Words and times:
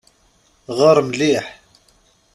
Ɣeṛ 0.77 0.97
mliḥ. 1.09 1.45